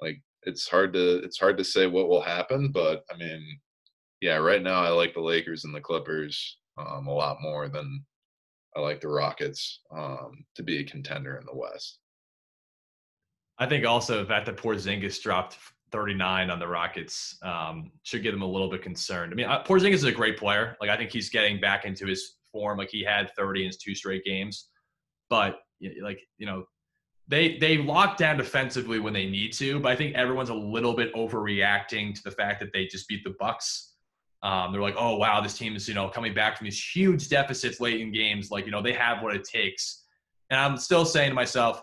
[0.00, 3.42] like it's hard to it's hard to say what will happen, but I mean,
[4.20, 8.04] yeah, right now I like the Lakers and the Clippers um, a lot more than
[8.76, 11.98] I like the Rockets um, to be a contender in the West.
[13.58, 15.58] I think also the fact that Porzingis dropped
[15.92, 19.32] 39 on the Rockets um, should get them a little bit concerned.
[19.32, 20.76] I mean, Porzingis is a great player.
[20.80, 23.76] Like I think he's getting back into his form like he had 30 in his
[23.76, 24.68] two straight games.
[25.28, 25.60] But
[26.02, 26.64] like you know,
[27.28, 30.94] they they lock down defensively when they need to, but I think everyone's a little
[30.94, 33.94] bit overreacting to the fact that they just beat the Bucks.
[34.42, 37.28] Um, they're like, oh wow, this team is you know coming back from these huge
[37.28, 38.50] deficits late in games.
[38.50, 40.04] Like you know they have what it takes,
[40.50, 41.82] and I'm still saying to myself,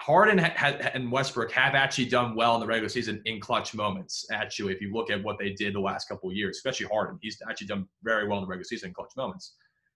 [0.00, 4.26] Harden and Westbrook have actually done well in the regular season in clutch moments.
[4.30, 7.18] Actually, if you look at what they did the last couple of years, especially Harden,
[7.22, 9.54] he's actually done very well in the regular season in clutch moments.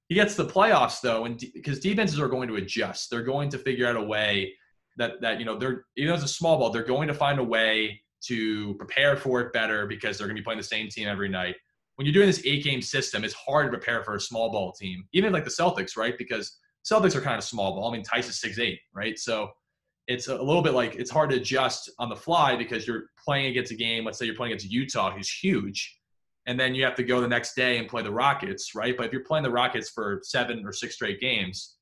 [0.08, 3.58] He gets the playoffs though, and because defenses are going to adjust, they're going to
[3.58, 4.54] figure out a way
[4.96, 7.44] that that you know they're even it's a small ball, they're going to find a
[7.44, 11.06] way to prepare for it better because they're going to be playing the same team
[11.06, 11.54] every night.
[11.96, 14.72] When you're doing this eight game system, it's hard to prepare for a small ball
[14.72, 16.16] team, even like the Celtics, right?
[16.16, 16.58] Because
[16.90, 17.90] Celtics are kind of small ball.
[17.90, 19.18] I mean, Theis is six eight, right?
[19.18, 19.50] So
[20.08, 23.46] it's a little bit like it's hard to adjust on the fly because you're playing
[23.46, 24.04] against a game.
[24.04, 25.98] Let's say you're playing against Utah, who's huge,
[26.46, 28.96] and then you have to go the next day and play the Rockets, right?
[28.96, 31.76] But if you're playing the Rockets for seven or six straight games,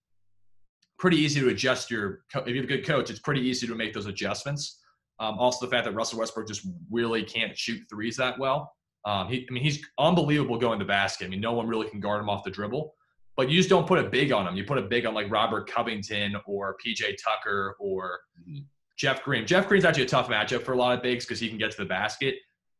[0.99, 2.25] pretty easy to adjust your.
[2.35, 4.81] If you have a good coach, it's pretty easy to make those adjustments.
[5.21, 8.73] Um, also, the fact that Russell Westbrook just really can't shoot threes that well.
[9.05, 11.27] Um, he, I mean, he's unbelievable going to basket.
[11.27, 12.95] I mean, no one really can guard him off the dribble.
[13.37, 14.57] But you just don't put a big on them.
[14.57, 18.61] You put a big on like Robert Covington or PJ Tucker or mm-hmm.
[18.97, 19.47] Jeff Green.
[19.47, 21.73] Jeff Green's actually a tough matchup for a lot of bigs because he can get
[21.73, 22.37] to the basket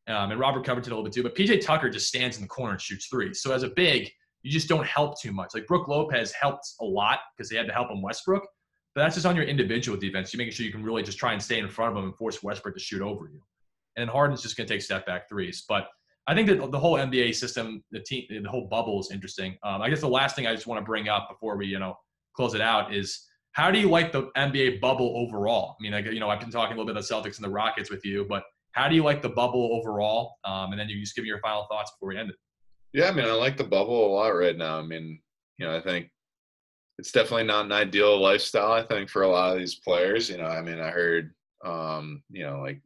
[0.07, 1.23] um, and Robert Covington a little bit too.
[1.23, 3.33] But PJ Tucker just stands in the corner and shoots three.
[3.33, 4.11] So as a big,
[4.43, 5.55] you just don't help too much.
[5.55, 8.47] Like Brook Lopez helped a lot because they had to help him Westbrook.
[8.95, 10.33] But that's just on your individual defense.
[10.33, 12.17] You're making sure you can really just try and stay in front of him and
[12.17, 13.41] force Westbrook to shoot over you.
[13.97, 15.65] And Harden's just going to take step back threes.
[15.69, 15.89] But
[16.27, 19.57] I think that the whole NBA system, the team, the whole bubble is interesting.
[19.63, 21.79] Um, I guess the last thing I just want to bring up before we, you
[21.79, 21.97] know,
[22.35, 25.77] close it out is how do you like the NBA bubble overall?
[25.79, 27.51] I mean, like, you know, I've been talking a little bit the Celtics and the
[27.51, 30.37] Rockets with you, but how do you like the bubble overall?
[30.45, 32.37] Um, and then you just give me your final thoughts before we end it.
[32.93, 34.79] Yeah, I mean, I like the bubble a lot right now.
[34.79, 35.21] I mean,
[35.59, 36.11] you know, I think
[36.99, 38.73] it's definitely not an ideal lifestyle.
[38.73, 42.23] I think for a lot of these players, you know, I mean, I heard, um,
[42.31, 42.81] you know, like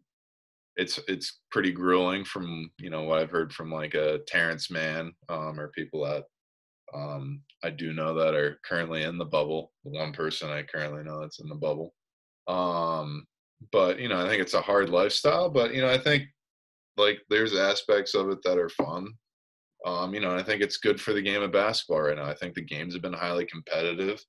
[0.78, 5.12] it's it's pretty grueling from you know what I've heard from like a Terrence Mann
[5.28, 6.24] um, or people that
[6.94, 9.72] um, I do know that are currently in the bubble.
[9.84, 11.92] The one person I currently know that's in the bubble.
[12.46, 13.26] Um,
[13.72, 15.50] but you know, I think it's a hard lifestyle.
[15.50, 16.24] But you know, I think
[16.96, 19.08] like there's aspects of it that are fun.
[19.84, 22.24] Um, you know, I think it's good for the game of basketball right now.
[22.24, 24.24] I think the games have been highly competitive.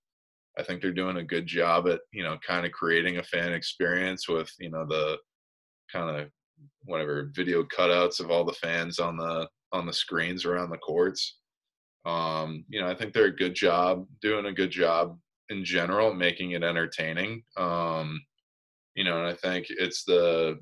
[0.57, 3.53] I think they're doing a good job at you know kind of creating a fan
[3.53, 5.17] experience with you know the
[5.91, 6.29] kind of
[6.83, 11.37] whatever video cutouts of all the fans on the on the screens around the courts.
[12.05, 15.17] Um, you know, I think they're a good job doing a good job
[15.49, 17.43] in general making it entertaining.
[17.57, 18.21] Um,
[18.95, 20.59] you know, and I think it's the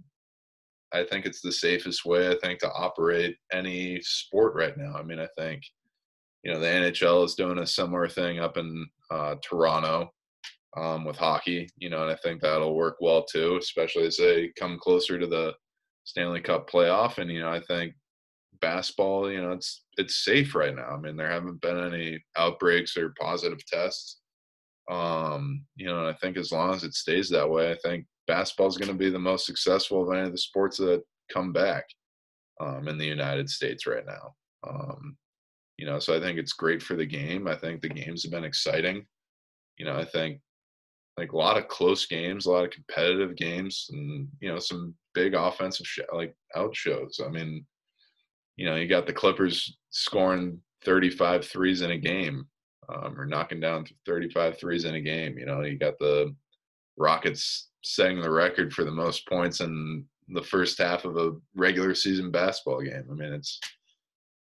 [0.94, 4.96] I think it's the safest way I think to operate any sport right now.
[4.96, 5.64] I mean, I think
[6.44, 10.12] you know the NHL is doing a similar thing up in uh, Toronto
[10.76, 11.70] um, with hockey.
[11.78, 15.28] You know, and I think that'll work well too, especially as they come closer to
[15.28, 15.54] the
[16.08, 17.18] Stanley Cup playoff.
[17.18, 17.94] And you know, I think
[18.62, 20.90] basketball, you know, it's it's safe right now.
[20.90, 24.22] I mean, there haven't been any outbreaks or positive tests.
[24.90, 28.06] Um, you know, and I think as long as it stays that way, I think
[28.26, 31.52] basketball is going to be the most successful of any of the sports that come
[31.52, 31.84] back
[32.62, 34.34] um, in the United States right now.
[34.66, 35.18] Um,
[35.78, 37.50] you know, so I think it's great for the game.
[37.50, 39.06] I think the games have been exciting.
[39.78, 40.40] You know, I think
[41.18, 44.94] like a lot of close games, a lot of competitive games, and you know some
[45.14, 47.20] big offensive sh- like out shows.
[47.26, 47.66] I mean,
[48.56, 52.46] you know, you got the Clippers scoring 35 threes in a game,
[52.90, 55.38] um, or knocking down 35 threes in a game.
[55.38, 56.36] You know, you got the
[56.98, 61.96] Rockets setting the record for the most points in the first half of a regular
[61.96, 63.06] season basketball game.
[63.10, 63.60] I mean, it's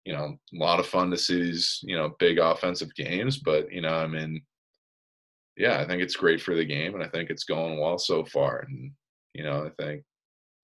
[0.05, 3.71] you know a lot of fun to see these you know big offensive games, but
[3.71, 4.43] you know, I mean,
[5.57, 8.25] yeah, I think it's great for the game, and I think it's going well so
[8.25, 8.65] far.
[8.69, 8.93] And
[9.35, 10.03] you know, I think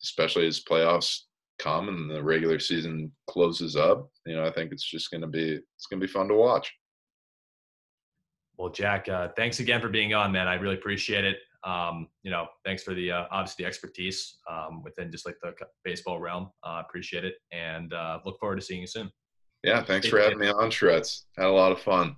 [0.02, 1.20] especially as playoffs
[1.58, 5.26] come and the regular season closes up, you know, I think it's just going to
[5.26, 6.72] be it's going to be fun to watch.
[8.56, 10.46] Well, Jack, uh, thanks again for being on, man.
[10.46, 14.82] I really appreciate it um, you know, thanks for the uh, obviously the expertise um,
[14.82, 15.52] within just like the
[15.84, 16.50] baseball realm.
[16.64, 19.10] Uh, appreciate it, and uh, look forward to seeing you soon.
[19.62, 21.26] Yeah, thanks for having me on, Shreds.
[21.36, 22.16] Had a lot of fun.